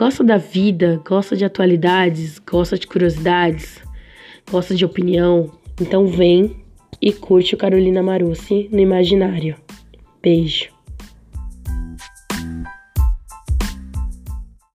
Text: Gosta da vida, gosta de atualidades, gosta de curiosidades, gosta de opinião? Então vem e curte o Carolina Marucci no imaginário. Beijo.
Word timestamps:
Gosta 0.00 0.24
da 0.24 0.38
vida, 0.38 0.98
gosta 1.06 1.36
de 1.36 1.44
atualidades, 1.44 2.38
gosta 2.38 2.78
de 2.78 2.86
curiosidades, 2.86 3.82
gosta 4.50 4.74
de 4.74 4.82
opinião? 4.82 5.50
Então 5.78 6.06
vem 6.06 6.56
e 7.02 7.12
curte 7.12 7.54
o 7.54 7.58
Carolina 7.58 8.02
Marucci 8.02 8.70
no 8.72 8.80
imaginário. 8.80 9.56
Beijo. 10.22 10.79